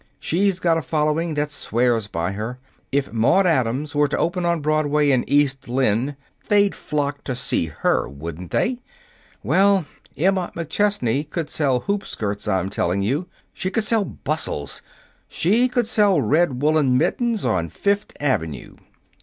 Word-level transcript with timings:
She's 0.17 0.59
got 0.59 0.79
a 0.79 0.81
following 0.81 1.35
that 1.35 1.51
swears 1.51 2.07
by 2.07 2.31
her. 2.31 2.57
If 2.91 3.13
Maude 3.13 3.45
Adams 3.45 3.93
was 3.93 4.09
to 4.09 4.17
open 4.17 4.45
on 4.47 4.59
Broadway 4.59 5.11
in 5.11 5.23
'East 5.29 5.69
Lynne,' 5.69 6.15
they'd 6.49 6.73
flock 6.73 7.23
to 7.25 7.35
see 7.35 7.67
her, 7.67 8.09
wouldn't 8.09 8.49
they? 8.49 8.79
Well, 9.43 9.85
Emma 10.17 10.51
McChesney 10.55 11.29
could 11.29 11.51
sell 11.51 11.81
hoop 11.81 12.03
skirts, 12.03 12.47
I'm 12.47 12.71
telling 12.71 13.03
you. 13.03 13.27
She 13.53 13.69
could 13.69 13.83
sell 13.83 14.03
bustles. 14.03 14.81
She 15.27 15.69
could 15.69 15.85
sell 15.85 16.19
red 16.19 16.63
woolen 16.63 16.97
mittens 16.97 17.45
on 17.45 17.69
Fifth 17.69 18.13
Avenue!" 18.19 18.77